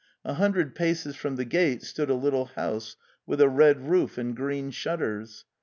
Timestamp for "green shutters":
4.35-5.45